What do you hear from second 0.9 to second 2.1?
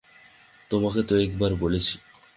তো একবার বলেছি।